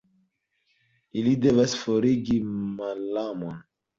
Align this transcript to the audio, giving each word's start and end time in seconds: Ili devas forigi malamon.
Ili 1.23 1.33
devas 1.43 1.77
forigi 1.83 2.39
malamon. 2.81 3.63